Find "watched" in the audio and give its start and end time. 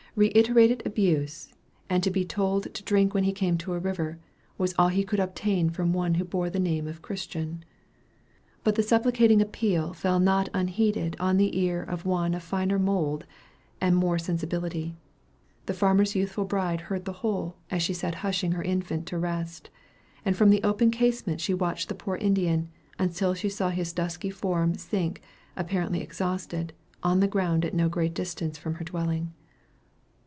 21.53-21.87